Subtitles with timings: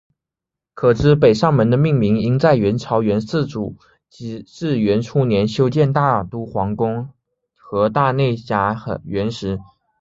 [0.73, 3.75] 可知北上门的命名应在元朝元世祖
[4.09, 7.11] 至元初年修建大都皇宫
[7.55, 8.73] 和大内夹
[9.05, 9.59] 垣时。